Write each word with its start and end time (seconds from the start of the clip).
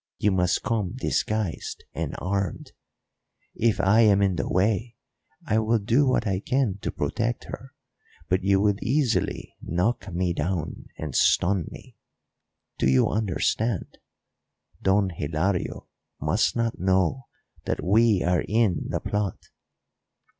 You 0.17 0.31
must 0.31 0.63
come 0.63 0.93
disguised 0.95 1.83
and 1.93 2.15
armed. 2.17 2.71
If 3.53 3.79
I 3.79 3.99
am 4.01 4.23
in 4.23 4.35
the 4.35 4.49
way 4.51 4.95
I 5.45 5.59
will 5.59 5.77
do 5.77 6.07
what 6.07 6.25
I 6.25 6.39
can 6.39 6.79
to 6.81 6.91
protect 6.91 7.43
her, 7.43 7.75
but 8.27 8.41
you 8.43 8.59
will 8.59 8.73
easily 8.81 9.53
knock 9.61 10.11
me 10.11 10.33
down 10.33 10.85
and 10.97 11.15
stun 11.15 11.67
me 11.69 11.97
do 12.79 12.89
you 12.89 13.09
understand? 13.11 13.99
Don 14.81 15.11
Hilario 15.11 15.87
must 16.19 16.55
not 16.55 16.79
know 16.79 17.27
that 17.65 17.83
we 17.83 18.23
are 18.23 18.41
in 18.47 18.85
the 18.89 19.01
plot. 19.01 19.37